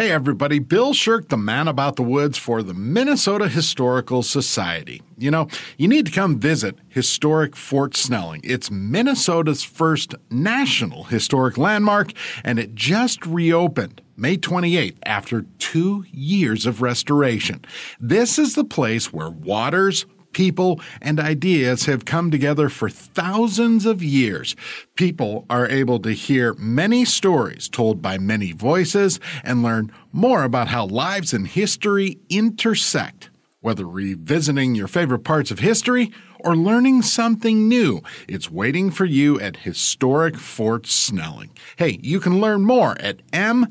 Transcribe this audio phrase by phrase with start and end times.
[0.00, 5.02] Hey, everybody, Bill Shirk, the man about the woods for the Minnesota Historical Society.
[5.18, 8.40] You know, you need to come visit historic Fort Snelling.
[8.42, 16.64] It's Minnesota's first national historic landmark, and it just reopened May 28th after two years
[16.64, 17.62] of restoration.
[18.00, 24.02] This is the place where waters, people, and ideas have come together for thousands of
[24.02, 24.56] years.
[24.94, 30.68] People are able to hear many stories told by many voices and learn more about
[30.68, 33.30] how lives and history intersect.
[33.60, 39.38] Whether revisiting your favorite parts of history or learning something new, it's waiting for you
[39.38, 41.50] at Historic Fort Snelling.
[41.76, 43.66] Hey, you can learn more at mnhs.org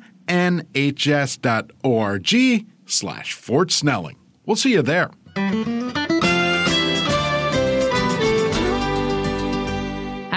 [2.86, 4.18] slash Fort Snelling.
[4.46, 5.10] We'll see you there.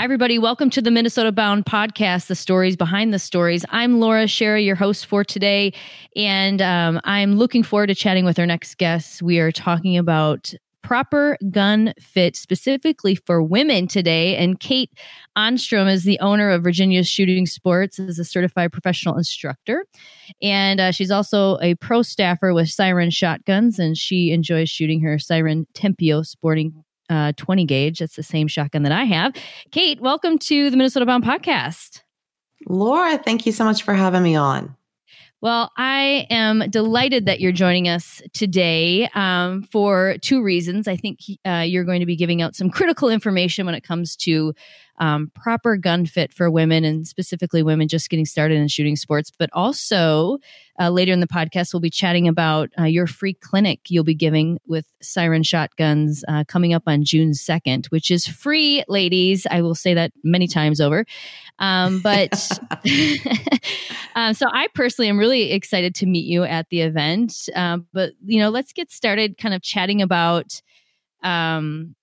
[0.02, 0.36] Hi, everybody.
[0.36, 3.64] Welcome to the Minnesota Bound podcast, the stories behind the stories.
[3.68, 5.72] I'm Laura Schara, your host for today,
[6.16, 9.22] and um, I'm looking forward to chatting with our next guest.
[9.22, 14.34] We are talking about proper gun fit specifically for women today.
[14.34, 14.90] And Kate
[15.38, 19.86] Ahnstorm is the owner of Virginia Shooting Sports as a certified professional instructor.
[20.42, 25.20] And uh, she's also a pro staffer with Syren Shotguns, and she enjoys shooting her
[25.20, 27.98] Syren Tempio sporting uh, 20 gauge.
[27.98, 29.34] That's the same shotgun that I have.
[29.70, 32.02] Kate, welcome to the Minnesota Bound podcast.
[32.66, 34.74] Laura, thank you so much for having me on.
[35.42, 40.86] Well, I am delighted that you're joining us today um, for two reasons.
[40.86, 44.16] I think uh, you're going to be giving out some critical information when it comes
[44.18, 44.54] to
[45.02, 49.32] um, proper gun fit for women and specifically women just getting started in shooting sports.
[49.36, 50.38] But also
[50.78, 54.14] uh, later in the podcast, we'll be chatting about uh, your free clinic you'll be
[54.14, 59.44] giving with Syren Shotguns uh, coming up on June 2nd, which is free, ladies.
[59.50, 61.04] I will say that many times over.
[61.58, 62.32] Um, but
[64.14, 67.48] um, so I personally am really excited to meet you at the event.
[67.56, 70.62] Um, but, you know, let's get started kind of chatting about
[71.24, 71.96] um,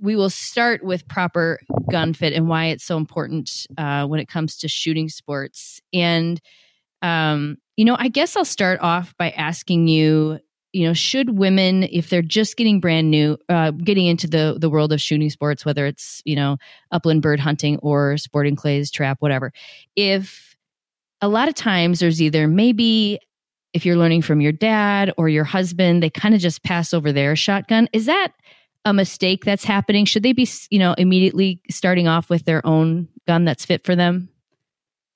[0.00, 1.60] we will start with proper
[1.90, 5.80] gun fit and why it's so important uh, when it comes to shooting sports.
[5.92, 6.40] And,
[7.02, 10.38] um, you know, I guess I'll start off by asking you,
[10.72, 14.68] you know, should women, if they're just getting brand new, uh, getting into the the
[14.68, 16.58] world of shooting sports, whether it's you know
[16.92, 19.52] upland bird hunting or sporting clays, trap, whatever,
[19.96, 20.56] if
[21.20, 23.18] a lot of times there's either maybe
[23.72, 27.12] if you're learning from your dad or your husband, they kind of just pass over
[27.12, 27.88] their shotgun.
[27.92, 28.32] Is that
[28.84, 30.04] a mistake that's happening?
[30.04, 33.94] Should they be, you know, immediately starting off with their own gun that's fit for
[33.94, 34.28] them?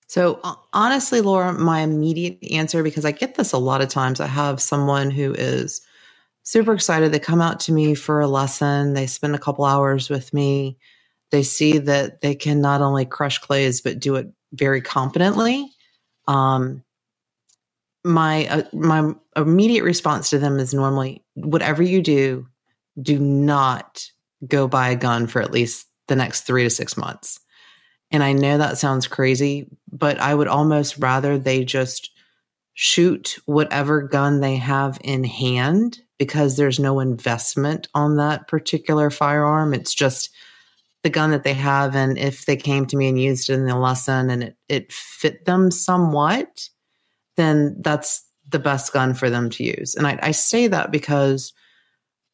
[0.09, 0.41] So,
[0.75, 4.61] honestly, Laura, my immediate answer, because I get this a lot of times, I have
[4.61, 5.81] someone who is
[6.43, 7.13] super excited.
[7.13, 10.77] They come out to me for a lesson, they spend a couple hours with me.
[11.31, 15.71] They see that they can not only crush clays, but do it very competently.
[16.29, 16.85] Um,
[18.05, 22.47] my uh, my immediate response to them is normally whatever you do
[23.01, 24.05] do not
[24.47, 27.41] go buy a gun for at least the next three to six months.
[28.11, 32.11] And I know that sounds crazy, but I would almost rather they just
[32.75, 39.75] shoot whatever gun they have in hand because there's no investment on that particular firearm.
[39.75, 40.31] It's just
[41.03, 41.97] the gun that they have.
[41.97, 44.93] And if they came to me and used it in the lesson and it, it
[44.93, 46.69] fit them somewhat,
[47.37, 49.95] then that's the best gun for them to use.
[49.95, 51.53] And I, I say that because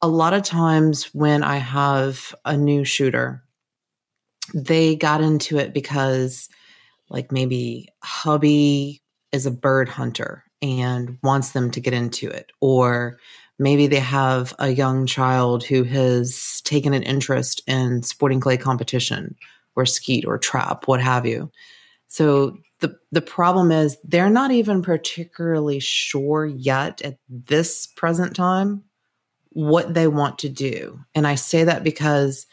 [0.00, 3.42] a lot of times when I have a new shooter,
[4.54, 6.48] they got into it because,
[7.10, 13.18] like, maybe hubby is a bird hunter and wants them to get into it, or
[13.58, 19.36] maybe they have a young child who has taken an interest in sporting clay competition
[19.76, 21.50] or skeet or trap, what have you.
[22.08, 28.84] So the the problem is they're not even particularly sure yet at this present time
[29.58, 31.00] what they want to do.
[31.16, 32.46] And I say that because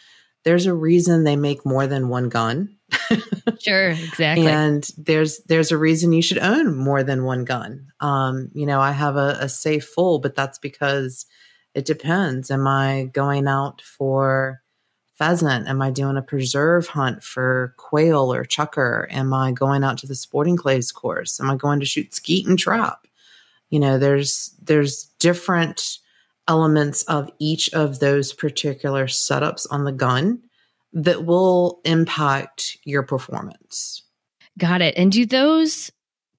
[0.43, 2.77] there's a reason they make more than one gun.
[3.59, 4.47] sure, exactly.
[4.47, 7.89] And there's there's a reason you should own more than one gun.
[7.99, 11.27] Um, you know, I have a, a safe full, but that's because
[11.75, 12.50] it depends.
[12.50, 14.63] Am I going out for
[15.13, 15.68] pheasant?
[15.68, 19.06] Am I doing a preserve hunt for quail or chukar?
[19.12, 21.39] Am I going out to the sporting clays course?
[21.39, 23.06] Am I going to shoot skeet and trap?
[23.69, 26.00] You know, there's there's different
[26.47, 30.42] elements of each of those particular setups on the gun
[30.94, 34.03] that will impact your performance.
[34.57, 34.95] Got it.
[34.97, 35.92] And do those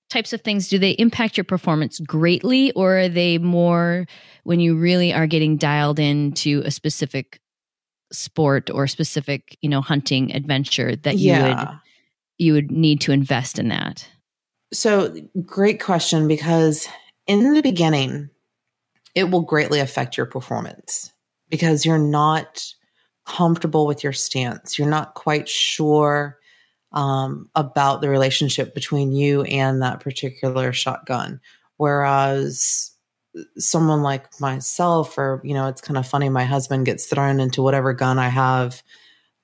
[0.08, 4.06] types of things do they impact your performance greatly or are they more
[4.44, 7.40] when you really are getting dialed into a specific
[8.12, 11.48] sport or specific, you know, hunting adventure that you yeah.
[11.48, 11.78] would
[12.38, 14.08] you would need to invest in that?
[14.72, 15.14] So,
[15.44, 16.86] great question because
[17.26, 18.30] in the beginning,
[19.16, 21.10] it will greatly affect your performance
[21.48, 22.64] because you're not
[23.24, 24.78] comfortable with your stance.
[24.78, 26.38] You're not quite sure
[26.92, 31.40] um, about the relationship between you and that particular shotgun.
[31.78, 32.92] Whereas
[33.56, 37.62] someone like myself, or, you know, it's kind of funny, my husband gets thrown into
[37.62, 38.82] whatever gun I have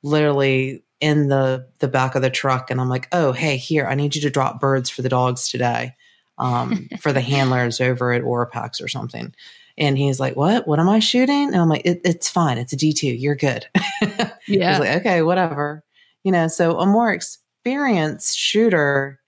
[0.03, 3.97] literally in the the back of the truck and I'm like, "Oh, hey, here, I
[3.97, 5.97] need you to drop birds for the dogs today."
[6.39, 9.35] Um, for the handlers over at Orapax or something.
[9.79, 10.67] And he's like, "What?
[10.67, 12.59] What am I shooting?" And I'm like, it, "It's fine.
[12.59, 13.19] It's a D2.
[13.19, 13.67] You're good."
[14.49, 14.79] yeah.
[14.79, 15.85] like, "Okay, whatever."
[16.25, 19.21] You know, so a more experienced shooter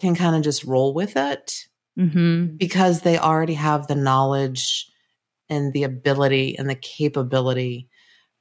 [0.00, 1.66] can kind of just roll with it
[1.98, 2.56] mm-hmm.
[2.56, 4.88] because they already have the knowledge
[5.48, 7.88] and the ability and the capability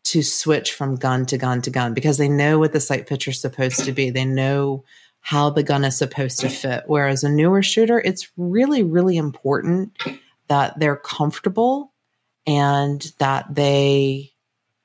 [0.03, 3.31] to switch from gun to gun to gun because they know what the sight picture
[3.31, 4.09] is supposed to be.
[4.09, 4.83] They know
[5.21, 6.83] how the gun is supposed to fit.
[6.85, 9.97] Whereas a newer shooter, it's really, really important
[10.47, 11.93] that they're comfortable
[12.47, 14.31] and that they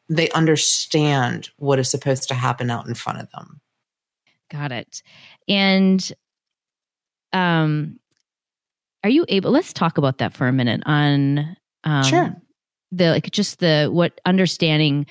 [0.09, 3.61] they understand what is supposed to happen out in front of them.
[4.51, 5.03] Got it.
[5.49, 6.13] And
[7.33, 7.99] um
[9.05, 12.37] are you able let's talk about that for a minute on um sure
[12.93, 15.07] the like just the what understanding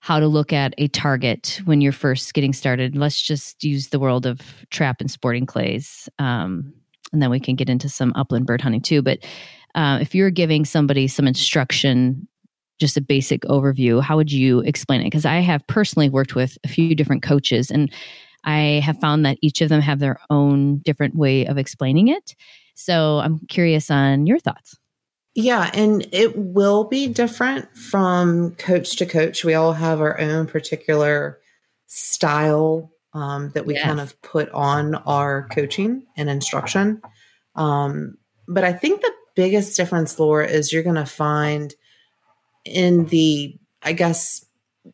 [0.00, 2.96] how to look at a target when you're first getting started.
[2.96, 4.40] Let's just use the world of
[4.70, 6.72] trap and sporting clays, um,
[7.12, 9.02] and then we can get into some upland bird hunting too.
[9.02, 9.18] But
[9.76, 12.26] uh, if you're giving somebody some instruction,
[12.80, 15.04] just a basic overview, how would you explain it?
[15.04, 17.92] Because I have personally worked with a few different coaches, and
[18.44, 22.34] I have found that each of them have their own different way of explaining it.
[22.74, 24.76] So I'm curious on your thoughts.
[25.34, 29.44] Yeah, and it will be different from coach to coach.
[29.44, 31.38] We all have our own particular
[31.86, 33.84] style um, that we yes.
[33.84, 37.02] kind of put on our coaching and instruction.
[37.54, 38.16] Um,
[38.48, 41.74] but I think the biggest difference, Laura, is you're going to find
[42.64, 44.44] in the, I guess,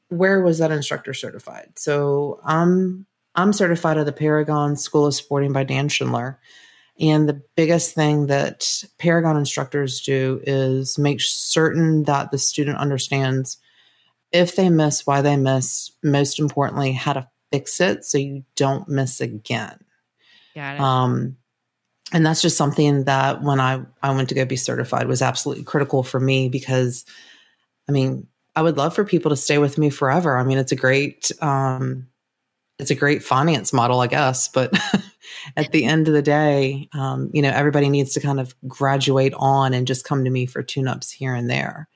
[0.08, 1.70] where was that instructor certified?
[1.76, 6.38] So I'm I'm certified at the Paragon School of Sporting by Dan Schindler.
[7.00, 13.56] And the biggest thing that Paragon instructors do is make certain that the student understands
[14.30, 18.88] if they miss, why they miss, most importantly, how to fix it so you don't
[18.88, 19.78] miss again.
[20.54, 20.80] Got it.
[20.80, 21.36] Um,
[22.12, 25.64] and that's just something that when I, I went to go be certified was absolutely
[25.64, 27.04] critical for me because
[27.88, 30.36] I mean, I would love for people to stay with me forever.
[30.36, 32.06] I mean, it's a great, um,
[32.78, 34.78] it's a great finance model, I guess, but
[35.56, 39.34] at the end of the day, um, you know, everybody needs to kind of graduate
[39.36, 41.88] on and just come to me for tune-ups here and there.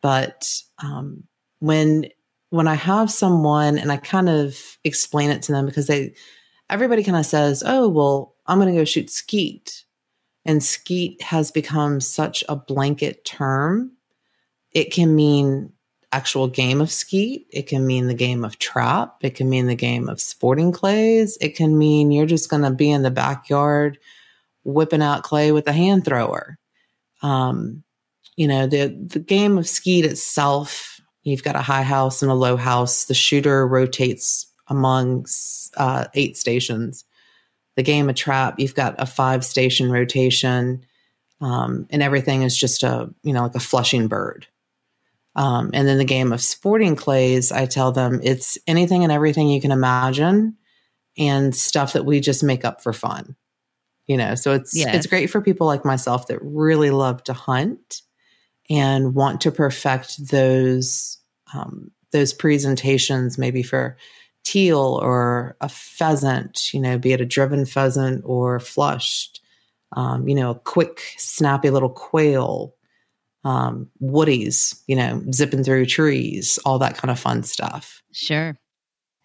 [0.00, 1.24] But um,
[1.60, 2.08] when
[2.50, 6.14] when I have someone and I kind of explain it to them because they
[6.68, 9.84] everybody kind of says, "Oh, well, I'm going to go shoot skeet,"
[10.44, 13.92] and skeet has become such a blanket term.
[14.72, 15.72] It can mean
[16.12, 17.46] actual game of skeet.
[17.50, 19.16] It can mean the game of trap.
[19.22, 21.38] It can mean the game of sporting clays.
[21.40, 23.98] It can mean you're just going to be in the backyard
[24.64, 26.58] whipping out clay with a hand thrower.
[27.22, 27.82] Um,
[28.36, 32.34] you know, the, the game of skeet itself, you've got a high house and a
[32.34, 33.06] low house.
[33.06, 35.26] The shooter rotates among
[35.76, 37.04] uh, eight stations.
[37.76, 40.84] The game of trap, you've got a five station rotation.
[41.40, 44.46] Um, and everything is just a, you know, like a flushing bird.
[45.34, 49.48] Um, and then the game of sporting clays, I tell them it's anything and everything
[49.48, 50.56] you can imagine
[51.18, 53.36] and stuff that we just make up for fun.
[54.06, 54.94] You know, so it's yes.
[54.94, 58.02] it's great for people like myself that really love to hunt
[58.68, 61.18] and want to perfect those
[61.54, 63.96] um, those presentations, maybe for
[64.44, 69.40] teal or a pheasant, you know, be it a driven pheasant or flushed,
[69.96, 72.74] um, you know, a quick, snappy little quail
[73.44, 78.02] um, woodies, you know, zipping through trees, all that kind of fun stuff.
[78.12, 78.56] Sure.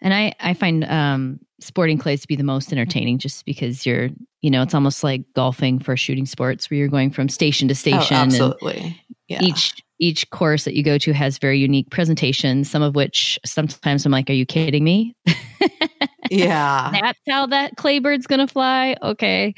[0.01, 4.09] And I, I find um, sporting clays to be the most entertaining just because you're,
[4.41, 7.73] you know, it's almost like golfing for shooting sports where you're going from station to
[7.73, 8.17] oh, station.
[8.17, 9.01] Oh, absolutely.
[9.27, 9.41] Yeah.
[9.41, 14.05] Each each course that you go to has very unique presentations, some of which sometimes
[14.05, 15.15] I'm like, are you kidding me?
[16.29, 16.91] yeah.
[16.91, 18.95] That's how that clay bird's going to fly.
[19.01, 19.55] Okay.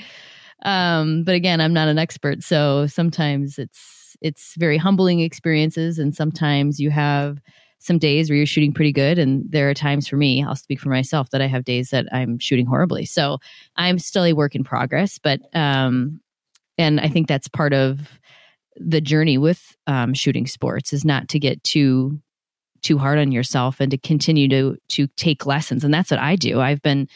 [0.64, 2.44] Um, but again, I'm not an expert.
[2.44, 7.40] So sometimes it's, it's very humbling experiences and sometimes you have
[7.80, 10.82] some days where you're shooting pretty good and there are times for me i'll speak
[10.82, 13.38] for myself that i have days that i'm shooting horribly so
[13.78, 16.20] i'm still a work in progress but um
[16.78, 18.20] and i think that's part of
[18.79, 22.19] the journey with um, shooting sports is not to get too
[22.81, 26.36] too hard on yourself and to continue to to take lessons and that's what i
[26.36, 27.07] do i've been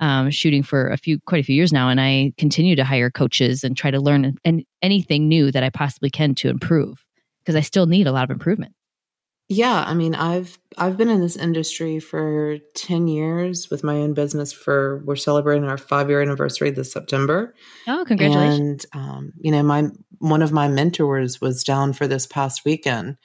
[0.00, 3.10] um, shooting for a few, quite a few years now, and I continue to hire
[3.10, 7.04] coaches and try to learn and anything new that I possibly can to improve
[7.40, 8.74] because I still need a lot of improvement.
[9.50, 14.12] Yeah, I mean, I've I've been in this industry for 10 years with my own
[14.12, 17.54] business for we're celebrating our 5-year anniversary this September.
[17.86, 18.84] Oh, congratulations.
[18.92, 23.16] And um, you know, my one of my mentors was down for this past weekend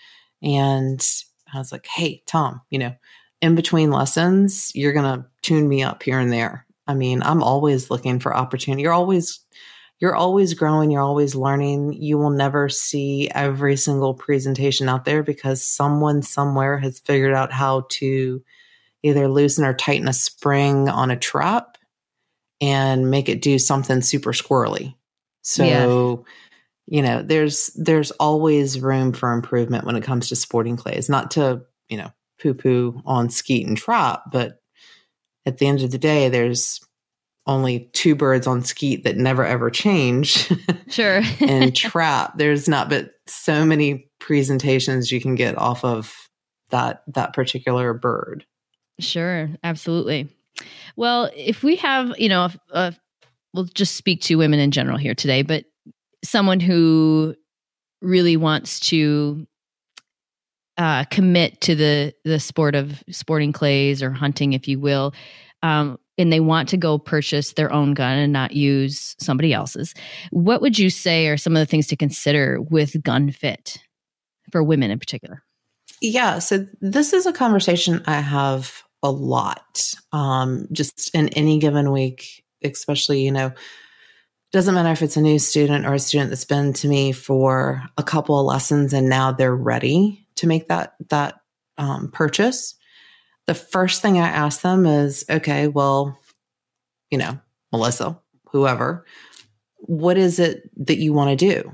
[0.41, 1.05] and
[1.53, 2.95] I was like, "Hey, Tom, you know,
[3.43, 6.65] in between lessons, you're going to tune me up here and there.
[6.87, 8.83] I mean, I'm always looking for opportunity.
[8.83, 9.41] You're always
[9.99, 11.93] you're always growing, you're always learning.
[11.93, 17.51] You will never see every single presentation out there because someone somewhere has figured out
[17.51, 18.43] how to
[19.03, 21.77] either loosen or tighten a spring on a trap
[22.59, 24.95] and make it do something super squirrely.
[25.41, 26.31] So, yeah.
[26.85, 31.09] You know, there's there's always room for improvement when it comes to sporting clays.
[31.09, 32.11] Not to, you know,
[32.41, 34.59] poo poo on skeet and trap, but
[35.45, 36.79] at the end of the day, there's
[37.45, 40.51] only two birds on skeet that never ever change.
[40.89, 41.23] Sure.
[41.39, 46.13] and trap, there's not but so many presentations you can get off of
[46.69, 48.45] that that particular bird.
[48.99, 50.29] Sure, absolutely.
[50.95, 52.91] Well, if we have, you know, uh,
[53.53, 55.65] we'll just speak to women in general here today, but
[56.23, 57.35] someone who
[58.01, 59.47] really wants to
[60.77, 65.13] uh, commit to the the sport of sporting clays or hunting, if you will,
[65.61, 69.93] um, and they want to go purchase their own gun and not use somebody else's,
[70.31, 73.77] what would you say are some of the things to consider with gun fit
[74.51, 75.43] for women in particular?
[76.01, 81.91] Yeah, so this is a conversation I have a lot, um, just in any given
[81.91, 83.51] week, especially, you know,
[84.53, 87.83] doesn't matter if it's a new student or a student that's been to me for
[87.97, 91.41] a couple of lessons and now they're ready to make that that
[91.77, 92.75] um, purchase
[93.45, 96.17] the first thing I ask them is, okay, well,
[97.09, 97.39] you know,
[97.71, 98.19] Melissa,
[98.51, 99.05] whoever,
[99.77, 101.71] what is it that you want to do?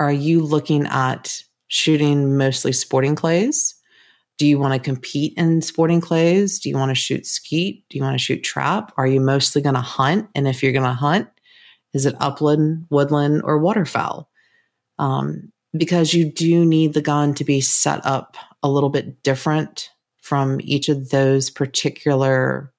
[0.00, 3.74] Are you looking at shooting mostly sporting clays?
[4.38, 6.58] Do you want to compete in sporting clays?
[6.58, 7.84] Do you want to shoot skeet?
[7.90, 8.92] Do you want to shoot trap?
[8.96, 10.28] Are you mostly going to hunt?
[10.34, 11.28] And if you're going to hunt,
[11.94, 14.28] is it upland, woodland, or waterfowl?
[14.98, 19.90] Um, because you do need the gun to be set up a little bit different
[20.20, 22.72] from each of those particular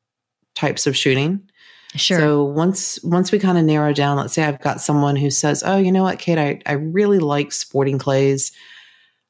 [0.55, 1.49] types of shooting.
[1.95, 2.19] Sure.
[2.19, 5.63] So once once we kind of narrow down, let's say I've got someone who says,
[5.63, 8.51] "Oh, you know what, Kate, I, I really like sporting clays.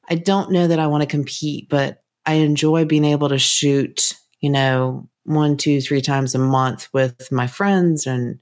[0.08, 4.14] I don't know that I want to compete, but I enjoy being able to shoot,
[4.40, 8.38] you know, one, two, three times a month with my friends, and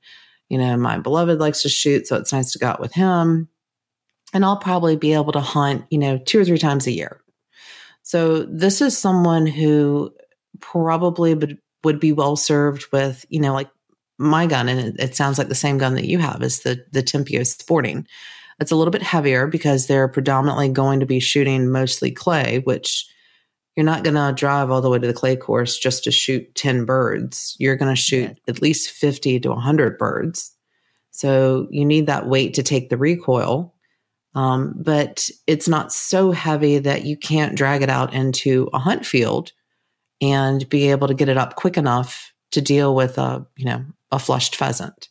[0.52, 3.48] you know, my beloved likes to shoot, so it's nice to go out with him.
[4.34, 7.22] And I'll probably be able to hunt, you know, two or three times a year.
[8.02, 10.12] So this is someone who
[10.60, 13.70] probably would, would be well served with, you know, like
[14.18, 16.84] my gun, and it, it sounds like the same gun that you have is the
[16.92, 18.06] the Tempio Sporting.
[18.60, 23.06] It's a little bit heavier because they're predominantly going to be shooting mostly clay, which
[23.76, 26.54] you're not going to drive all the way to the clay course just to shoot
[26.54, 27.56] 10 birds.
[27.58, 30.52] You're going to shoot at least 50 to 100 birds.
[31.10, 33.74] So you need that weight to take the recoil.
[34.34, 39.04] Um, but it's not so heavy that you can't drag it out into a hunt
[39.04, 39.52] field
[40.22, 43.84] and be able to get it up quick enough to deal with a, you know,
[44.10, 45.08] a flushed pheasant.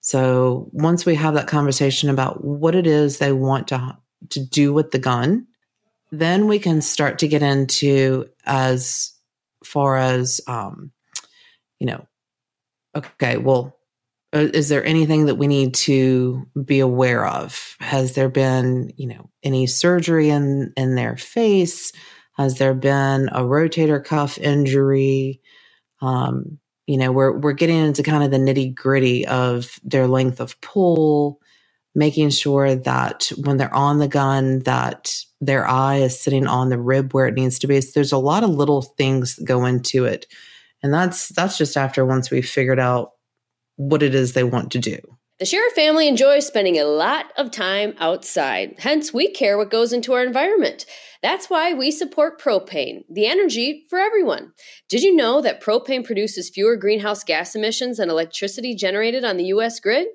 [0.00, 3.96] So once we have that conversation about what it is they want to
[4.30, 5.46] to do with the gun,
[6.18, 9.12] then we can start to get into as
[9.64, 10.92] far as um,
[11.80, 12.06] you know,
[12.96, 13.76] okay, well,
[14.34, 17.76] uh, is there anything that we need to be aware of?
[17.80, 21.92] Has there been, you know, any surgery in in their face?
[22.36, 25.40] Has there been a rotator cuff injury?
[26.02, 30.40] Um, you know, we're we're getting into kind of the nitty gritty of their length
[30.40, 31.40] of pull,
[31.94, 36.78] making sure that when they're on the gun, that their eye is sitting on the
[36.78, 37.80] rib where it needs to be.
[37.80, 40.26] So there's a lot of little things that go into it,
[40.82, 43.12] and that's that's just after once we've figured out
[43.76, 44.98] what it is they want to do.
[45.40, 48.76] The Schara family enjoys spending a lot of time outside.
[48.78, 50.86] Hence, we care what goes into our environment.
[51.22, 54.52] That's why we support propane, the energy for everyone.
[54.88, 59.46] Did you know that propane produces fewer greenhouse gas emissions than electricity generated on the
[59.46, 60.06] US grid?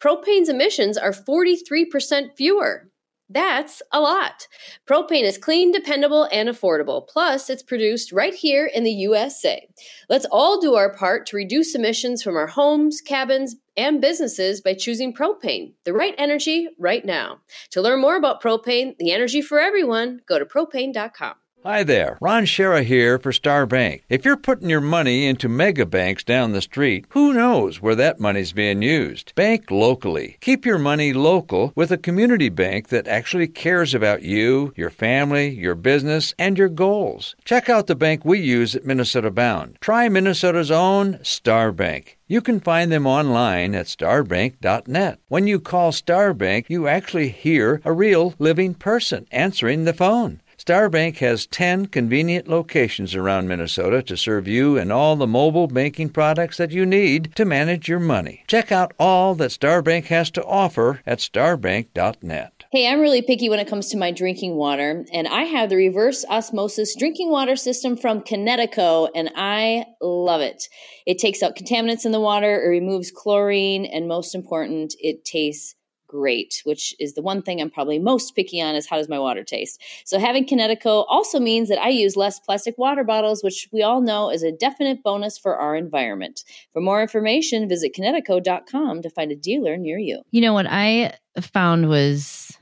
[0.00, 2.88] Propane's emissions are 43% fewer.
[3.30, 4.48] That's a lot.
[4.88, 7.06] Propane is clean, dependable, and affordable.
[7.06, 9.68] Plus, it's produced right here in the USA.
[10.08, 14.72] Let's all do our part to reduce emissions from our homes, cabins, and businesses by
[14.72, 17.40] choosing propane, the right energy right now.
[17.72, 21.34] To learn more about propane, the energy for everyone, go to propane.com.
[21.64, 24.04] Hi there, Ron Schara here for Star Bank.
[24.08, 28.20] If you're putting your money into mega banks down the street, who knows where that
[28.20, 29.34] money's being used?
[29.34, 30.36] Bank locally.
[30.40, 35.48] Keep your money local with a community bank that actually cares about you, your family,
[35.48, 37.34] your business, and your goals.
[37.44, 39.78] Check out the bank we use at Minnesota Bound.
[39.80, 42.18] Try Minnesota's own Star Bank.
[42.28, 45.18] You can find them online at starbank.net.
[45.26, 50.40] When you call Starbank, you actually hear a real living person answering the phone.
[50.68, 56.10] Starbank has 10 convenient locations around Minnesota to serve you and all the mobile banking
[56.10, 58.44] products that you need to manage your money.
[58.46, 62.64] Check out all that Starbank has to offer at starbank.net.
[62.70, 65.76] Hey, I'm really picky when it comes to my drinking water, and I have the
[65.76, 70.64] reverse osmosis drinking water system from Kinetico, and I love it.
[71.06, 75.76] It takes out contaminants in the water, it removes chlorine, and most important, it tastes
[76.08, 79.18] great, which is the one thing I'm probably most picky on is how does my
[79.18, 79.80] water taste.
[80.04, 84.00] So having Kinetico also means that I use less plastic water bottles, which we all
[84.00, 86.42] know is a definite bonus for our environment.
[86.72, 90.22] For more information, visit kinetico.com to find a dealer near you.
[90.30, 92.58] You know what I found was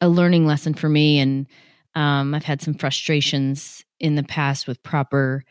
[0.00, 1.46] a learning lesson for me and
[1.94, 5.44] um, I've had some frustrations in the past with proper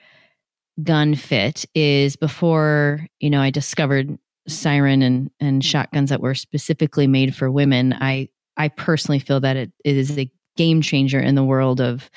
[0.83, 4.17] gun fit is before you know I discovered
[4.49, 8.27] Syren and and shotguns that were specifically made for women i
[8.57, 12.09] i personally feel that it, it is a game changer in the world of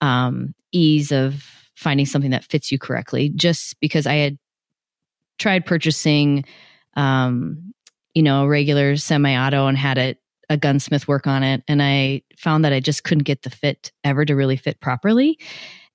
[0.00, 1.44] um, ease of
[1.76, 3.28] finding something that fits you correctly.
[3.30, 4.38] Just because i had
[5.38, 6.44] tried purchasing
[6.94, 7.72] um,
[8.14, 10.18] you know a regular semi-auto and had it
[10.50, 13.92] a gunsmith work on it and i found that i just couldn't get the fit
[14.02, 15.38] ever to really fit properly.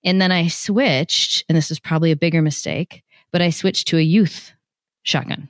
[0.05, 3.97] And then i switched and this was probably a bigger mistake but i switched to
[3.97, 4.53] a youth
[5.03, 5.49] shotgun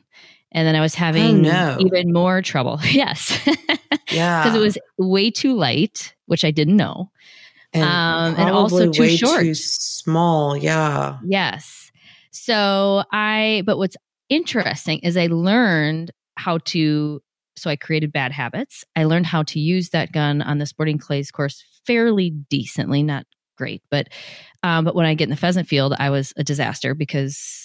[0.53, 1.77] and then I was having oh, no.
[1.79, 2.79] even more trouble.
[2.91, 3.37] yes.
[4.11, 4.43] yeah.
[4.43, 7.09] Because it was way too light, which I didn't know.
[7.73, 9.41] And, um, and also too short.
[9.41, 10.55] Too small.
[10.55, 11.17] Yeah.
[11.25, 11.91] Yes.
[12.31, 13.97] So I, but what's
[14.29, 17.21] interesting is I learned how to,
[17.55, 18.85] so I created bad habits.
[18.95, 23.25] I learned how to use that gun on the sporting clays course fairly decently, not
[23.57, 24.09] great, but,
[24.61, 27.62] um, but when I get in the pheasant field, I was a disaster because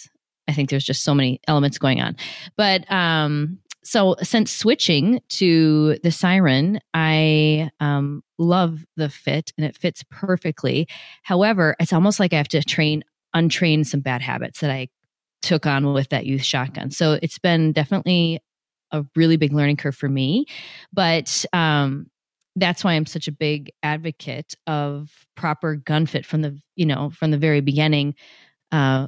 [0.48, 2.16] I think there's just so many elements going on.
[2.56, 9.76] But um, so since switching to the Syren, I um, love the fit and it
[9.76, 10.88] fits perfectly.
[11.22, 14.88] However, it's almost like I have to train, untrain some bad habits that I
[15.42, 16.90] took on with that youth shotgun.
[16.90, 18.40] So it's been definitely
[18.90, 20.46] a really big learning curve for me.
[20.92, 22.10] But um,
[22.56, 27.10] that's why I'm such a big advocate of proper gun fit from the, you know,
[27.10, 28.14] from the very beginning.
[28.72, 29.06] Uh,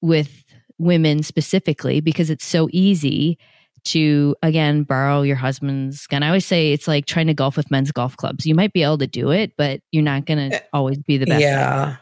[0.00, 0.44] with
[0.78, 3.38] women specifically because it's so easy
[3.84, 6.22] to again borrow your husband's gun.
[6.22, 8.46] I always say it's like trying to golf with men's golf clubs.
[8.46, 11.16] You might be able to do it, but you're not going to eh, always be
[11.16, 11.40] the best.
[11.40, 11.96] Yeah.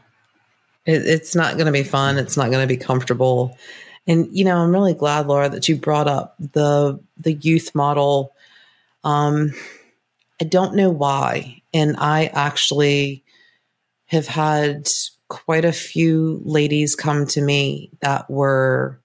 [0.84, 2.18] It, it's not going to be fun.
[2.18, 3.56] It's not going to be comfortable.
[4.06, 8.32] And you know, I'm really glad, Laura, that you brought up the the youth model.
[9.04, 9.52] Um,
[10.40, 13.24] I don't know why, and I actually
[14.06, 14.88] have had
[15.28, 19.00] quite a few ladies come to me that were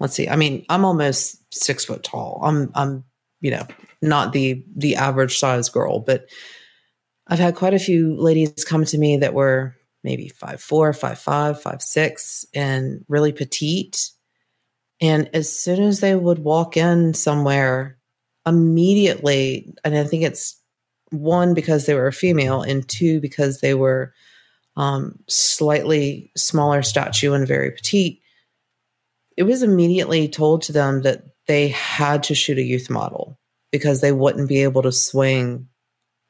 [0.00, 2.40] let's see i mean i'm almost six foot tall.
[2.42, 3.04] I'm i'm
[3.40, 3.66] you know
[4.02, 6.26] not the the average size girl but
[7.26, 11.18] i've had quite a few ladies come to me that were maybe five four five
[11.18, 14.10] five five six and really petite.
[15.00, 17.98] And as soon as they would walk in somewhere
[18.46, 20.60] immediately and i think it's
[21.10, 24.12] one because they were a female and two because they were
[24.76, 28.20] um, slightly smaller statue and very petite,
[29.36, 33.38] it was immediately told to them that they had to shoot a youth model
[33.70, 35.68] because they wouldn't be able to swing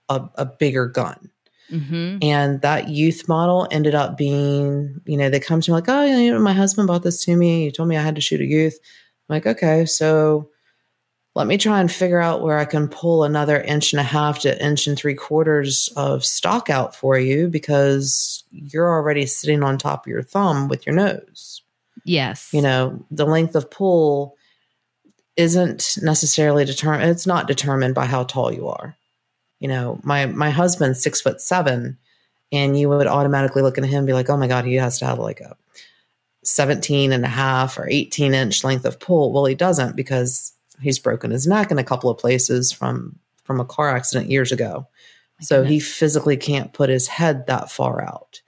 [0.08, 1.30] a, a bigger gun.
[1.70, 2.18] Mm-hmm.
[2.22, 6.04] And that youth model ended up being, you know, they come to me like, oh,
[6.04, 7.64] you know, my husband bought this to me.
[7.64, 8.78] He told me I had to shoot a youth.
[9.28, 10.50] I'm like, okay, so
[11.34, 14.40] let me try and figure out where I can pull another inch and a half
[14.40, 19.76] to inch and three quarters of stock out for you because you're already sitting on
[19.76, 21.62] top of your thumb with your nose.
[22.04, 22.50] Yes.
[22.52, 24.36] You know, the length of pull
[25.36, 28.96] isn't necessarily determined it's not determined by how tall you are.
[29.58, 31.98] You know, my my husband's six foot seven,
[32.52, 35.00] and you would automatically look at him and be like, oh my God, he has
[35.00, 35.56] to have like a
[36.44, 39.32] 17 and a half or 18 inch length of pull.
[39.32, 43.60] Well, he doesn't because he's broken his neck in a couple of places from from
[43.60, 44.86] a car accident years ago.
[45.40, 48.40] so he physically can't put his head that far out.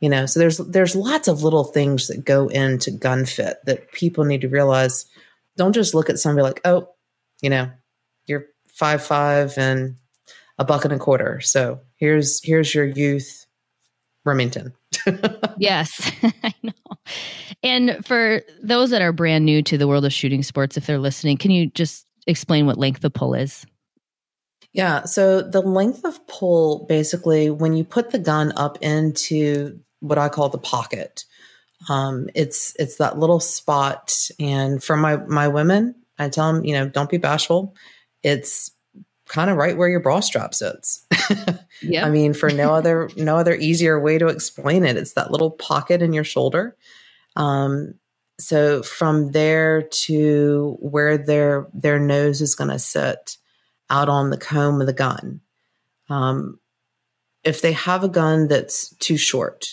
[0.00, 3.90] You know, so there's there's lots of little things that go into gun fit that
[3.92, 5.06] people need to realize.
[5.56, 6.88] Don't just look at somebody like, oh,
[7.42, 7.70] you know,
[8.26, 9.96] you're five five and
[10.56, 11.40] a buck and a quarter.
[11.40, 13.46] So here's here's your youth
[14.24, 14.72] Remington.
[15.58, 16.72] Yes, I know.
[17.62, 20.98] And for those that are brand new to the world of shooting sports, if they're
[20.98, 23.66] listening, can you just explain what length of pull is?
[24.72, 25.04] Yeah.
[25.04, 30.28] So the length of pull, basically, when you put the gun up into what I
[30.28, 31.24] call the pocket,
[31.88, 34.14] um, it's it's that little spot.
[34.38, 37.74] And for my my women, I tell them, you know, don't be bashful.
[38.22, 38.70] It's
[39.28, 41.06] kind of right where your bra strap sits.
[41.82, 42.04] yeah.
[42.06, 45.50] I mean, for no other no other easier way to explain it, it's that little
[45.50, 46.76] pocket in your shoulder.
[47.36, 47.94] Um,
[48.40, 53.36] so from there to where their their nose is going to sit
[53.90, 55.40] out on the comb of the gun.
[56.08, 56.58] Um,
[57.44, 59.68] if they have a gun that's too short,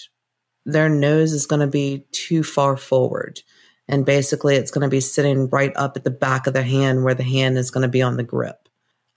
[0.65, 3.41] their nose is going to be too far forward.
[3.87, 7.03] And basically, it's going to be sitting right up at the back of the hand
[7.03, 8.64] where the hand is going to be on the grip.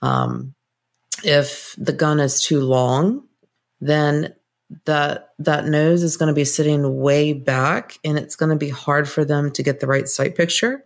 [0.02, 0.54] Um,
[1.24, 3.26] if the gun is too long,
[3.80, 4.34] then
[4.84, 8.68] that that nose is going to be sitting way back, and it's going to be
[8.68, 10.84] hard for them to get the right sight picture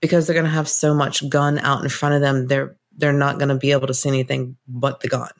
[0.00, 2.46] because they're going to have so much gun out in front of them.
[2.46, 5.30] They're they're not going to be able to see anything but the gun.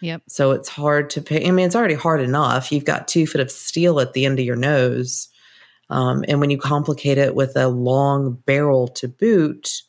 [0.00, 0.22] Yep.
[0.28, 1.46] So it's hard to pay.
[1.46, 2.70] I mean, it's already hard enough.
[2.70, 5.28] You've got two foot of steel at the end of your nose.
[5.90, 9.82] Um, and when you complicate it with a long barrel to boot,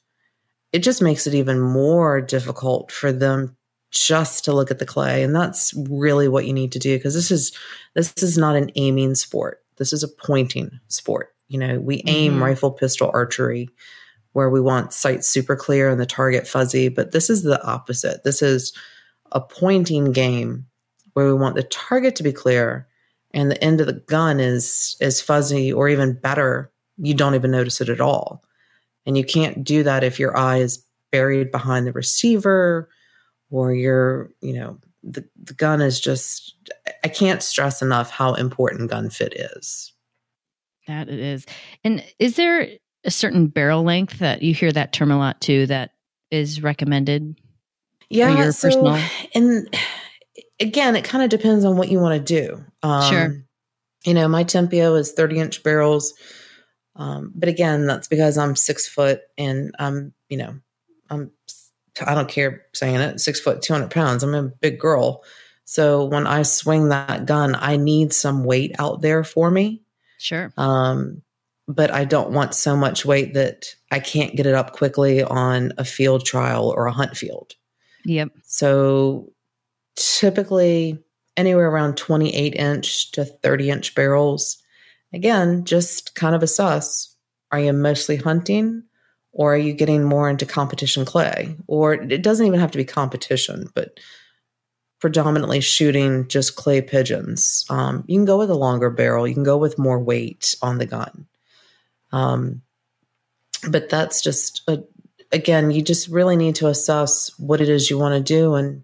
[0.75, 3.55] it just makes it even more difficult for them
[3.91, 5.23] just to look at the clay.
[5.23, 7.57] And that's really what you need to do because this is
[7.93, 9.63] this is not an aiming sport.
[9.77, 11.33] This is a pointing sport.
[11.47, 12.43] You know, we aim mm-hmm.
[12.43, 13.69] rifle, pistol, archery,
[14.33, 18.25] where we want sight super clear and the target fuzzy, but this is the opposite.
[18.25, 18.73] This is
[19.31, 20.65] a pointing game
[21.13, 22.85] where we want the target to be clear
[23.33, 27.51] and the end of the gun is is fuzzy or even better you don't even
[27.51, 28.43] notice it at all
[29.05, 32.89] and you can't do that if your eye is buried behind the receiver
[33.49, 36.55] or you're you know the, the gun is just
[37.03, 39.91] i can't stress enough how important gun fit is.
[40.87, 41.45] That it is.
[41.83, 42.67] And is there
[43.03, 45.91] a certain barrel length that you hear that term a lot too that
[46.31, 47.39] is recommended
[48.09, 48.99] yeah so personal?
[49.33, 49.77] and
[50.59, 53.45] again it kind of depends on what you want to do um, sure
[54.05, 56.13] you know my tempio is 30 inch barrels
[56.95, 60.55] um, but again that's because i'm six foot and i'm you know
[61.09, 61.31] i'm
[62.05, 65.23] i don't care saying it six foot 200 pounds i'm a big girl
[65.65, 69.81] so when i swing that gun i need some weight out there for me
[70.17, 71.21] sure um
[71.67, 75.73] but I don't want so much weight that I can't get it up quickly on
[75.77, 77.53] a field trial or a hunt field.
[78.05, 78.29] Yep.
[78.43, 79.31] So
[79.95, 80.99] typically
[81.37, 84.61] anywhere around 28 inch to 30 inch barrels.
[85.15, 87.15] Again, just kind of assess
[87.51, 88.83] are you mostly hunting
[89.31, 91.55] or are you getting more into competition clay?
[91.67, 93.99] Or it doesn't even have to be competition, but
[94.99, 97.65] predominantly shooting just clay pigeons.
[97.69, 100.79] Um, you can go with a longer barrel, you can go with more weight on
[100.79, 101.27] the gun.
[102.11, 102.61] Um,
[103.69, 104.83] but that's just a,
[105.31, 108.55] again, you just really need to assess what it is you want to do.
[108.55, 108.83] And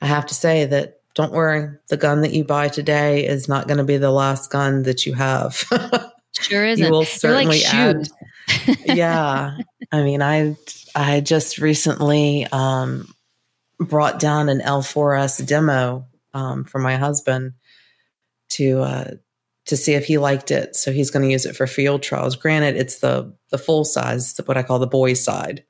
[0.00, 3.68] I have to say that don't worry, the gun that you buy today is not
[3.68, 5.56] going to be the last gun that you have.
[6.40, 6.84] sure isn't.
[6.84, 8.08] You will certainly like add.
[8.84, 9.58] yeah,
[9.90, 10.56] I mean, I
[10.94, 13.12] I just recently um,
[13.78, 17.52] brought down an L4S demo um, for my husband
[18.50, 19.10] to uh,
[19.66, 20.76] to see if he liked it.
[20.76, 22.36] So he's going to use it for field trials.
[22.36, 25.64] Granted, it's the the full size, what I call the boy side.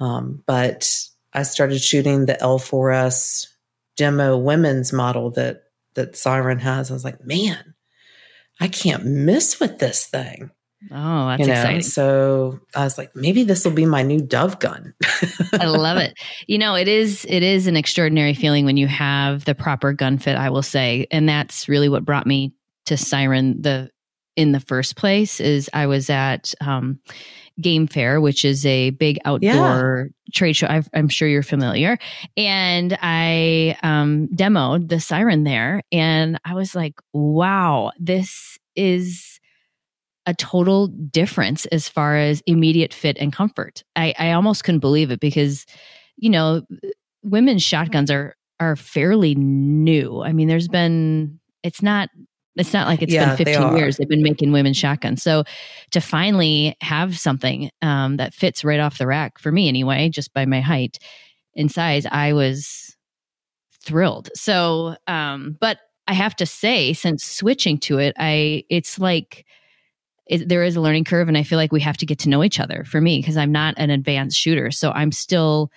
[0.00, 0.98] Um, but
[1.32, 3.49] I started shooting the L4S
[4.00, 6.90] demo women's model that that Syren has.
[6.90, 7.74] I was like, man,
[8.58, 10.50] I can't miss with this thing.
[10.90, 11.52] Oh, that's you know?
[11.52, 11.82] exciting.
[11.82, 14.94] So I was like, maybe this will be my new dove gun.
[15.52, 16.14] I love it.
[16.46, 20.16] You know, it is it is an extraordinary feeling when you have the proper gun
[20.16, 21.06] fit, I will say.
[21.10, 22.54] And that's really what brought me
[22.86, 23.90] to Syren the
[24.34, 27.00] in the first place is I was at um,
[27.60, 30.32] Game Fair, which is a big outdoor yeah.
[30.32, 30.66] trade show.
[30.66, 31.98] i am sure you're familiar.
[32.36, 39.40] And I um, demoed the Syren there, and I was like, "Wow, this is
[40.26, 45.10] a total difference as far as immediate fit and comfort." I, I almost couldn't believe
[45.10, 45.66] it because,
[46.16, 46.62] you know,
[47.22, 50.22] women's shotguns are are fairly new.
[50.22, 52.08] I mean, there's been it's not
[52.56, 55.22] it's not like it's yeah, been 15 years they've been making women's shotguns.
[55.22, 55.44] So
[55.92, 60.32] to finally have something um, that fits right off the rack for me anyway, just
[60.34, 60.98] by my height
[61.56, 62.96] and size, I was
[63.82, 64.30] thrilled.
[64.34, 69.46] So, um, but I have to say, since switching to it, I it's like
[70.26, 72.28] it, there is a learning curve, and I feel like we have to get to
[72.28, 72.84] know each other.
[72.84, 75.70] For me, because I'm not an advanced shooter, so I'm still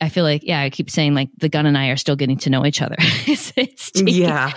[0.00, 2.36] I feel like, yeah, I keep saying like the gun and I are still getting
[2.38, 2.96] to know each other.
[2.98, 4.52] it's, it's yeah.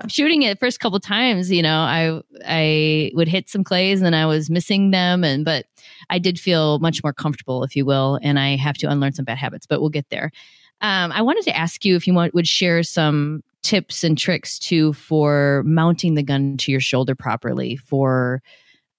[0.08, 4.14] shooting it first couple times, you know, I I would hit some clays and then
[4.14, 5.66] I was missing them, and but
[6.10, 9.24] I did feel much more comfortable, if you will, and I have to unlearn some
[9.24, 10.32] bad habits, but we'll get there.
[10.80, 14.58] Um, I wanted to ask you if you want, would share some tips and tricks
[14.58, 18.42] too for mounting the gun to your shoulder properly for,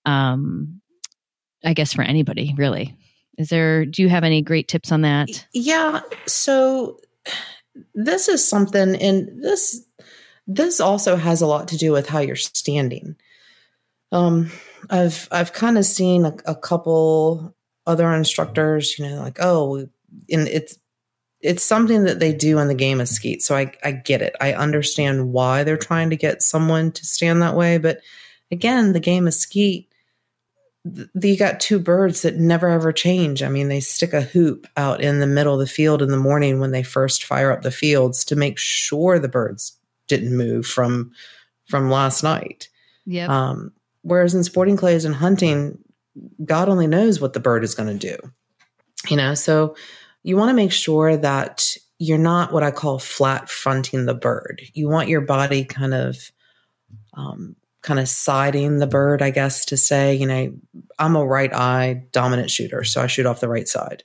[0.06, 0.82] um,
[1.66, 2.96] I guess for anybody really.
[3.38, 5.48] Is there, do you have any great tips on that?
[5.54, 6.02] Yeah.
[6.28, 7.00] So
[7.96, 9.86] this is something, and this,
[10.46, 13.16] this also has a lot to do with how you're standing.
[14.12, 14.52] Um,
[14.90, 17.56] I've, I've kind of seen a, a couple
[17.88, 19.88] other instructors, you know, like, oh,
[20.30, 20.78] and it's,
[21.42, 23.42] it's something that they do in the game of skeet.
[23.42, 24.36] So I, I get it.
[24.40, 27.78] I understand why they're trying to get someone to stand that way.
[27.80, 28.00] But
[28.50, 29.93] again, the game of skeet,
[30.84, 33.42] you got two birds that never ever change.
[33.42, 36.18] I mean, they stick a hoop out in the middle of the field in the
[36.18, 40.66] morning when they first fire up the fields to make sure the birds didn't move
[40.66, 41.12] from
[41.70, 42.68] from last night.
[43.06, 43.28] Yeah.
[43.28, 45.78] Um, whereas in sporting clays and hunting,
[46.44, 48.18] God only knows what the bird is going to do.
[49.10, 49.76] You know, so
[50.24, 54.62] you want to make sure that you're not what I call flat fronting the bird.
[54.74, 56.32] You want your body kind of
[57.14, 60.54] um, kind of siding the bird, I guess, to say, you know,
[60.98, 64.04] I'm a right eye dominant shooter, so I shoot off the right side.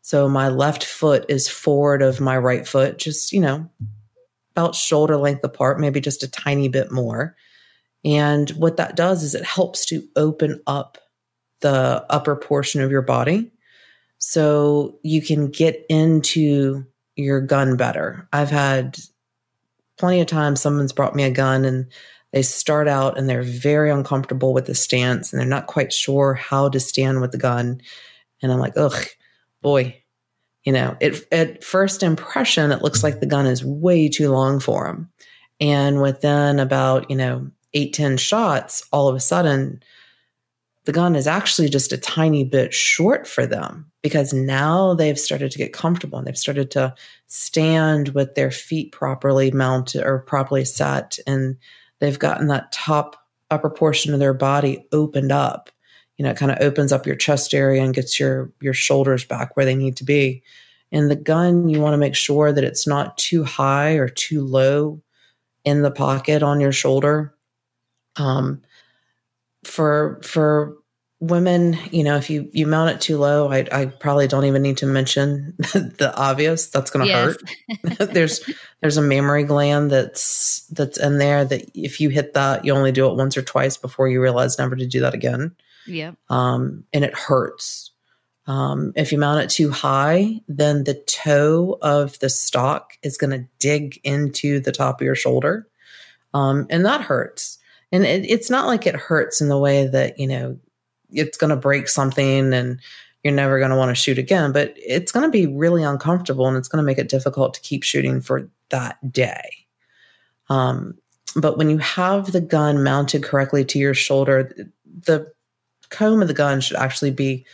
[0.00, 3.70] So my left foot is forward of my right foot, just, you know,
[4.52, 7.36] about shoulder length apart, maybe just a tiny bit more.
[8.04, 10.98] And what that does is it helps to open up
[11.60, 13.50] the upper portion of your body
[14.18, 16.84] so you can get into
[17.16, 18.28] your gun better.
[18.32, 18.98] I've had
[19.98, 21.86] plenty of times someone's brought me a gun and
[22.34, 26.34] they start out and they're very uncomfortable with the stance and they're not quite sure
[26.34, 27.80] how to stand with the gun.
[28.42, 29.06] And I'm like, ugh,
[29.62, 30.02] boy,
[30.64, 34.58] you know, it, at first impression, it looks like the gun is way too long
[34.58, 35.12] for them.
[35.60, 39.80] And within about, you know, eight ten shots, all of a sudden,
[40.86, 45.52] the gun is actually just a tiny bit short for them because now they've started
[45.52, 46.96] to get comfortable and they've started to
[47.28, 51.16] stand with their feet properly mounted or properly set.
[51.28, 51.56] And
[52.00, 53.16] they've gotten that top
[53.50, 55.70] upper portion of their body opened up.
[56.16, 59.24] You know, it kind of opens up your chest area and gets your your shoulders
[59.24, 60.42] back where they need to be.
[60.92, 64.44] And the gun, you want to make sure that it's not too high or too
[64.44, 65.02] low
[65.64, 67.34] in the pocket on your shoulder.
[68.16, 68.62] Um,
[69.64, 70.76] for for
[71.26, 74.62] women, you know, if you you mount it too low, I, I probably don't even
[74.62, 76.68] need to mention the obvious.
[76.68, 77.36] That's going to Yes.
[77.98, 78.12] hurt.
[78.14, 78.48] there's
[78.80, 82.92] there's a mammary gland that's that's in there that if you hit that, you only
[82.92, 85.54] do it once or twice before you realize never to do that again.
[85.86, 86.12] Yeah.
[86.30, 87.90] Um, and it hurts.
[88.46, 93.30] Um, if you mount it too high, then the toe of the stock is going
[93.30, 95.66] to dig into the top of your shoulder,
[96.34, 97.58] um, and that hurts.
[97.90, 100.58] And it, it's not like it hurts in the way that you know
[101.14, 102.80] it's going to break something and
[103.22, 106.46] you're never going to want to shoot again, but it's going to be really uncomfortable
[106.46, 109.50] and it's going to make it difficult to keep shooting for that day.
[110.50, 110.98] Um,
[111.34, 114.52] but when you have the gun mounted correctly to your shoulder,
[114.84, 115.32] the
[115.88, 117.46] comb of the gun should actually be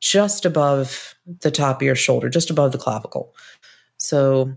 [0.00, 3.34] just above the top of your shoulder, just above the clavicle.
[3.98, 4.56] So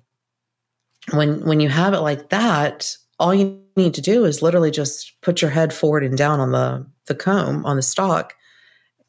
[1.12, 5.14] when when you have it like that, all you need to do is literally just
[5.22, 8.34] put your head forward and down on the the comb on the stock.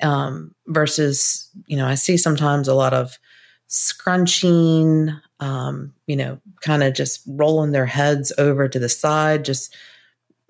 [0.02, 3.18] Um, versus, you know, I see sometimes a lot of
[3.66, 9.74] scrunching, um, you know, kind of just rolling their heads over to the side, just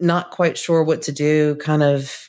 [0.01, 2.29] not quite sure what to do, kind of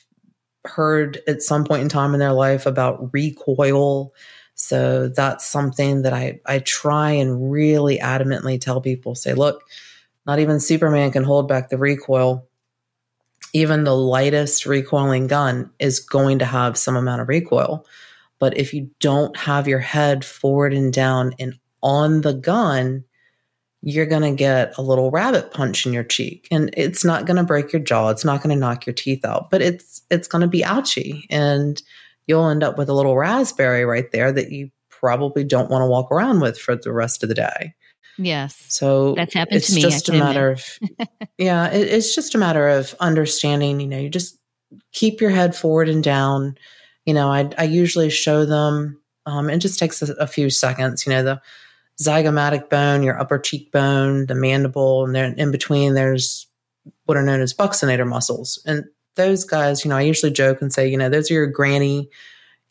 [0.64, 4.14] heard at some point in time in their life about recoil.
[4.54, 9.64] So that's something that I, I try and really adamantly tell people say, look,
[10.28, 12.46] not even Superman can hold back the recoil.
[13.54, 17.86] Even the lightest recoiling gun is going to have some amount of recoil.
[18.38, 23.04] But if you don't have your head forward and down and on the gun,
[23.80, 26.46] you're going to get a little rabbit punch in your cheek.
[26.50, 28.10] And it's not going to break your jaw.
[28.10, 29.50] It's not going to knock your teeth out.
[29.50, 31.26] But it's it's going to be ouchy.
[31.30, 31.80] And
[32.26, 35.86] you'll end up with a little raspberry right there that you probably don't want to
[35.86, 37.72] walk around with for the rest of the day
[38.18, 38.64] Yes.
[38.68, 40.64] so That's happened it's to me, just a matter of
[41.38, 44.38] yeah it, it's just a matter of understanding you know you just
[44.92, 46.58] keep your head forward and down.
[47.06, 51.06] You know i, I usually show them um, it just takes a, a few seconds
[51.06, 51.40] you know the
[52.00, 56.46] zygomatic bone your upper cheekbone the mandible and then in between there's
[57.06, 58.62] what are known as buccinator muscles.
[58.66, 58.84] And
[59.16, 62.08] those guys you know i usually joke and say you know those are your granny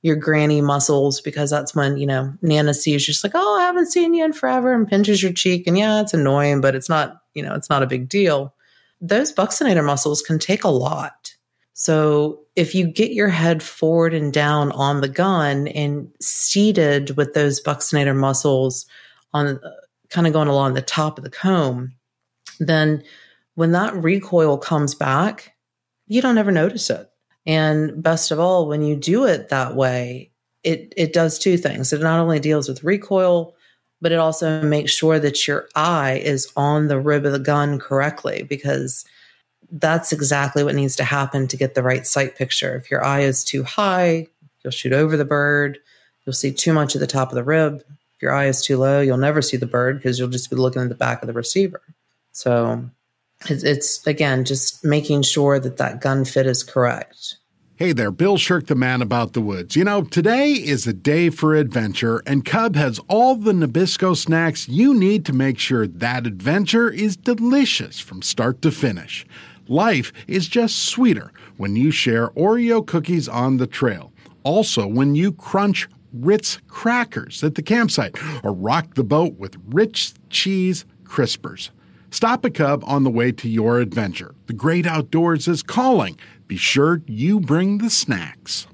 [0.01, 3.91] your granny muscles because that's when, you know, Nana sees just like, oh, I haven't
[3.91, 5.65] seen you in forever and pinches your cheek.
[5.67, 8.53] And yeah, it's annoying, but it's not, you know, it's not a big deal.
[9.01, 11.33] Those buccinator muscles can take a lot.
[11.73, 17.33] So if you get your head forward and down on the gun and seated with
[17.33, 18.87] those buccinator muscles
[19.33, 19.71] on uh,
[20.09, 21.93] kind of going along the top of the comb,
[22.59, 23.03] then
[23.55, 25.53] when that recoil comes back,
[26.07, 27.09] you don't ever notice it.
[27.47, 30.29] And best of all, when you do it that way,
[30.63, 31.93] it, it does two things.
[31.93, 33.55] It not only deals with recoil,
[34.01, 37.79] but it also makes sure that your eye is on the rib of the gun
[37.79, 39.05] correctly because
[39.71, 42.75] that's exactly what needs to happen to get the right sight picture.
[42.75, 44.27] If your eye is too high,
[44.63, 45.79] you'll shoot over the bird.
[46.25, 47.81] You'll see too much of the top of the rib.
[48.17, 50.57] If your eye is too low, you'll never see the bird because you'll just be
[50.57, 51.81] looking at the back of the receiver.
[52.33, 52.89] So
[53.49, 57.37] it's, again just making sure that that gun fit is correct.
[57.75, 59.75] Hey there, Bill Shirk, the man about the woods.
[59.75, 64.67] You know, today is a day for adventure, and Cub has all the Nabisco snacks
[64.67, 69.27] you need to make sure that adventure is delicious from start to finish.
[69.67, 74.11] Life is just sweeter when you share Oreo cookies on the trail.
[74.43, 80.15] Also, when you crunch Ritz crackers at the campsite or rock the boat with Ritz
[80.29, 81.69] Cheese Crispers.
[82.09, 84.33] Stop a Cub on the way to your adventure.
[84.45, 86.17] The great outdoors is calling.
[86.47, 88.67] Be sure you bring the snacks.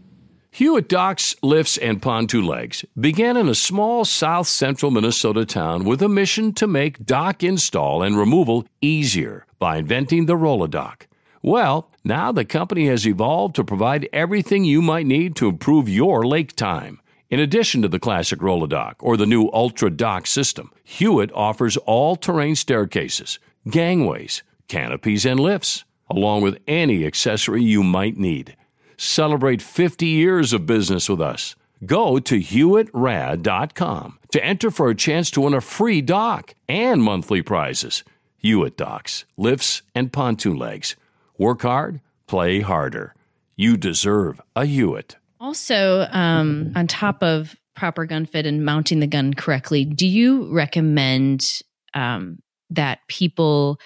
[0.51, 5.99] Hewitt Docks, Lifts, and Pontoon Legs began in a small south central Minnesota town with
[6.03, 11.07] a mission to make dock install and removal easier by inventing the Roll-A-Dock.
[11.41, 16.23] Well, now the company has evolved to provide everything you might need to improve your
[16.23, 17.01] lake time.
[17.33, 22.15] In addition to the classic Roll-A-Dock or the new Ultra Dock system, Hewitt offers all
[22.15, 28.55] terrain staircases, gangways, canopies, and lifts, along with any accessory you might need.
[28.97, 31.55] Celebrate 50 years of business with us.
[31.83, 37.41] Go to HewittRad.com to enter for a chance to win a free dock and monthly
[37.41, 38.03] prizes.
[38.37, 40.95] Hewitt Docks, lifts, and pontoon legs.
[41.39, 43.15] Work hard, play harder.
[43.55, 45.15] You deserve a Hewitt.
[45.43, 50.49] Also, um, on top of proper gun fit and mounting the gun correctly, do you
[50.53, 51.61] recommend
[51.93, 53.77] um, that people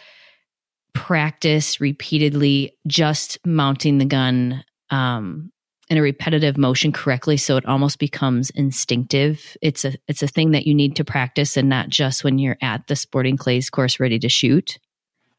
[0.93, 5.51] practice repeatedly just mounting the gun um,
[5.89, 9.57] in a repetitive motion correctly so it almost becomes instinctive?
[9.59, 12.59] It's a it's a thing that you need to practice and not just when you're
[12.61, 14.77] at the sporting clays course ready to shoot?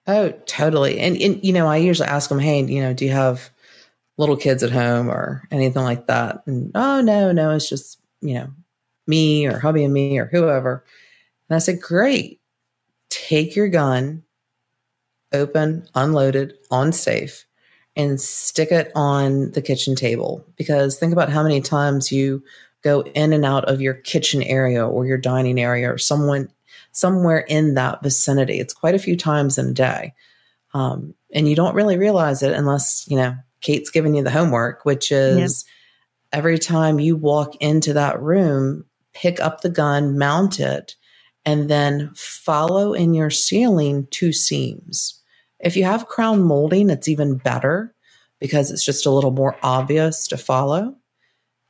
[0.08, 0.98] Oh totally.
[0.98, 3.52] And, and you know i usually ask them hey you know do you have
[4.18, 6.42] little kids at home or anything like that.
[6.46, 8.50] And oh no, no, it's just, you know,
[9.06, 10.84] me or hubby and me or whoever.
[11.48, 12.40] And I said, Great.
[13.08, 14.22] Take your gun,
[15.32, 17.46] open, unloaded, on safe,
[17.96, 20.44] and stick it on the kitchen table.
[20.56, 22.42] Because think about how many times you
[22.82, 26.50] go in and out of your kitchen area or your dining area or someone
[26.92, 28.60] somewhere in that vicinity.
[28.60, 30.14] It's quite a few times in a day.
[30.74, 34.84] Um, and you don't really realize it unless, you know, Kate's giving you the homework,
[34.84, 35.64] which is
[36.32, 36.38] yep.
[36.38, 40.94] every time you walk into that room, pick up the gun, mount it,
[41.44, 45.20] and then follow in your ceiling two seams.
[45.60, 47.94] If you have crown molding, it's even better
[48.38, 50.94] because it's just a little more obvious to follow.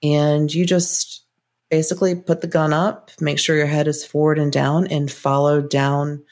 [0.03, 1.25] And you just
[1.71, 5.61] basically put the gun up, make sure your head is forward and down, and follow
[5.61, 6.23] down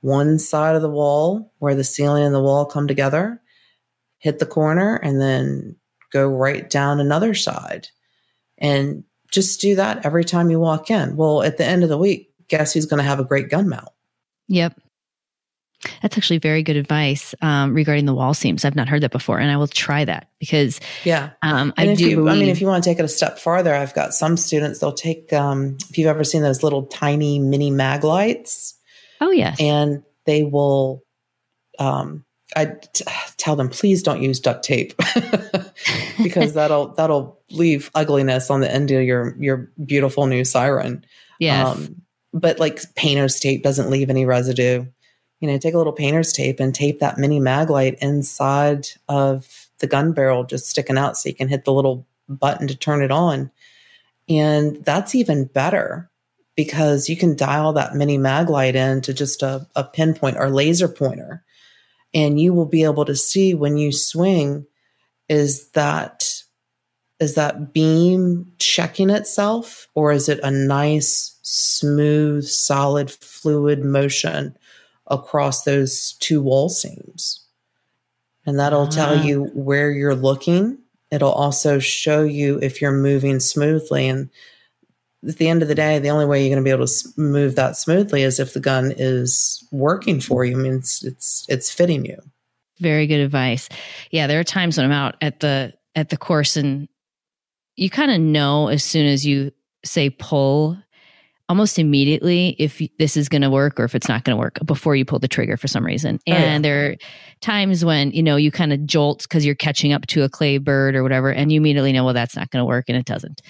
[0.00, 3.40] one side of the wall where the ceiling and the wall come together
[4.24, 5.76] hit the corner and then
[6.10, 7.88] go right down another side.
[8.56, 11.14] And just do that every time you walk in.
[11.14, 13.68] Well, at the end of the week, guess who's going to have a great gun
[13.68, 13.90] mount?
[14.48, 14.80] Yep.
[16.00, 18.64] That's actually very good advice um, regarding the wall seams.
[18.64, 22.08] I've not heard that before, and I will try that because yeah, um, I do.
[22.08, 24.38] You, I mean, if you want to take it a step farther, I've got some
[24.38, 24.78] students.
[24.78, 28.78] They'll take um, if you've ever seen those little tiny mini mag lights.
[29.20, 31.02] Oh yes, and they will
[31.78, 32.24] um,
[32.56, 33.04] I t-
[33.36, 34.94] tell them please don't use duct tape
[36.22, 41.04] because that'll that'll leave ugliness on the end of your your beautiful new Syren.
[41.38, 41.66] Yes.
[41.66, 44.84] Um, but like painter's tape doesn't leave any residue.
[45.40, 49.68] You know, take a little painter's tape and tape that mini mag light inside of
[49.78, 53.02] the gun barrel, just sticking out so you can hit the little button to turn
[53.02, 53.50] it on.
[54.28, 56.10] And that's even better
[56.56, 60.48] because you can dial that mini mag light in to just a, a pinpoint or
[60.50, 61.44] laser pointer
[62.14, 64.66] and you will be able to see when you swing
[65.28, 66.42] is that
[67.20, 74.56] is that beam checking itself or is it a nice smooth solid fluid motion
[75.06, 77.46] across those two wall seams
[78.46, 79.22] and that'll tell ah.
[79.22, 80.78] you where you're looking
[81.14, 84.08] it'll also show you if you're moving smoothly.
[84.08, 84.30] And
[85.28, 87.08] at the end of the day, the only way you're going to be able to
[87.16, 90.58] move that smoothly is if the gun is working for you.
[90.58, 92.18] I mean, it's it's it's fitting you.
[92.80, 93.68] Very good advice.
[94.10, 96.88] Yeah, there are times when I'm out at the at the course and
[97.76, 99.52] you kind of know as soon as you
[99.84, 100.78] say pull
[101.48, 104.58] almost immediately if this is going to work or if it's not going to work
[104.64, 106.18] before you pull the trigger for some reason.
[106.26, 106.58] And oh, yeah.
[106.60, 106.96] there are
[107.42, 110.56] times when, you know, you kind of jolt because you're catching up to a clay
[110.56, 113.04] bird or whatever, and you immediately know, well, that's not going to work, and it
[113.04, 113.42] doesn't.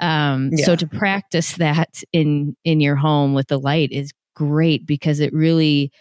[0.00, 0.64] Um, yeah.
[0.64, 5.32] So to practice that in in your home with the light is great because it
[5.32, 5.92] really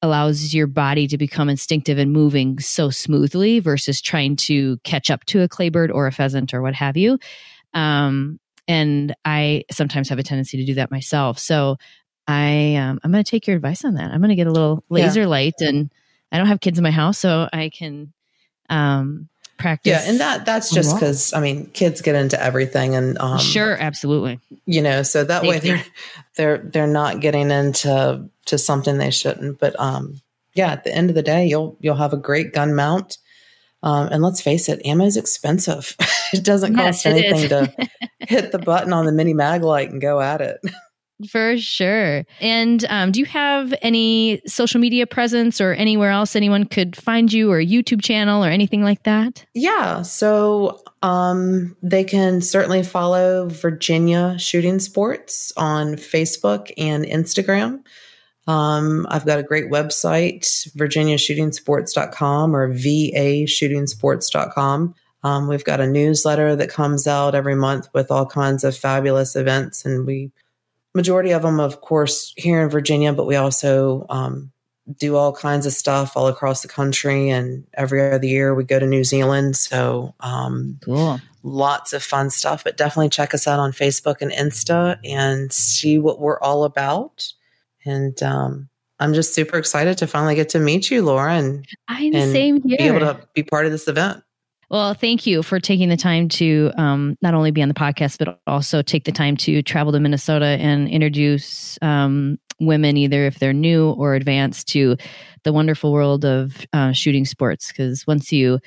[0.00, 5.24] allows your body to become instinctive and moving so smoothly versus trying to catch up
[5.26, 7.18] to a clay bird or a pheasant or what have you.
[7.72, 11.38] Um, and I sometimes have a tendency to do that myself.
[11.38, 11.76] So
[12.26, 14.10] I um, I'm going to take your advice on that.
[14.10, 15.26] I'm going to get a little laser yeah.
[15.26, 15.92] light, and
[16.30, 18.12] I don't have kids in my house, so I can
[18.70, 19.28] um,
[19.58, 19.90] practice.
[19.90, 23.76] Yeah, and that that's just because I mean, kids get into everything, and um, sure,
[23.76, 24.40] absolutely.
[24.66, 25.84] You know, so that way they're
[26.36, 29.58] they're they're not getting into to something they shouldn't.
[29.58, 30.20] But um,
[30.54, 33.18] yeah, at the end of the day, you'll you'll have a great gun mount.
[33.84, 35.96] Um, and let's face it, ammo is expensive.
[36.32, 37.88] it doesn't cost yes, anything to
[38.20, 40.60] hit the button on the mini mag light and go at it.
[41.30, 42.24] For sure.
[42.40, 47.32] And um, do you have any social media presence or anywhere else anyone could find
[47.32, 49.44] you or a YouTube channel or anything like that?
[49.54, 50.02] Yeah.
[50.02, 57.82] So um, they can certainly follow Virginia Shooting Sports on Facebook and Instagram.
[58.46, 64.94] Um, I've got a great website, virginiashootingsports.com or va-shootingsports.com.
[65.24, 69.36] Um, we've got a newsletter that comes out every month with all kinds of fabulous
[69.36, 70.32] events, and we
[70.94, 74.52] majority of them, of course, here in Virginia, but we also um,
[74.98, 77.28] do all kinds of stuff all across the country.
[77.30, 79.56] And every other year we go to New Zealand.
[79.56, 81.20] So, um, cool.
[81.44, 85.98] Lots of fun stuff, but definitely check us out on Facebook and Insta and see
[85.98, 87.32] what we're all about.
[87.84, 88.68] And um,
[89.00, 92.62] I'm just super excited to finally get to meet you, Laura, and, I'm and same
[92.62, 92.78] here.
[92.78, 94.22] be able to be part of this event.
[94.72, 98.16] Well, thank you for taking the time to um, not only be on the podcast,
[98.16, 103.38] but also take the time to travel to Minnesota and introduce um, women, either if
[103.38, 104.96] they're new or advanced, to
[105.44, 107.68] the wonderful world of uh, shooting sports.
[107.68, 108.60] Because once you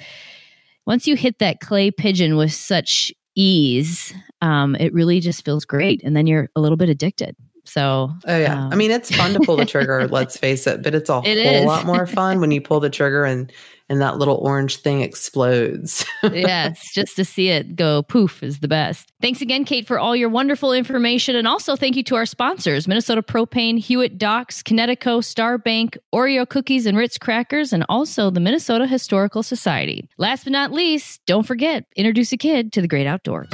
[0.85, 6.03] once you hit that clay pigeon with such ease, um, it really just feels great,
[6.03, 7.35] and then you're a little bit addicted.
[7.63, 10.07] So, oh yeah, um, I mean it's fun to pull the trigger.
[10.11, 11.65] let's face it, but it's a it whole is.
[11.65, 13.51] lot more fun when you pull the trigger and
[13.89, 16.05] and that little orange thing explodes.
[16.23, 19.11] yes, just to see it go poof is the best.
[19.21, 21.35] Thanks again, Kate, for all your wonderful information.
[21.35, 26.47] And also thank you to our sponsors Minnesota Propane, Hewitt Docks, Kinetico, Star Bank, Oreo
[26.47, 30.09] Cookies and Ritz Crackers, and also the Minnesota Historical Society.
[30.17, 33.49] Last but not least, don't forget, introduce a kid to the great outdoors.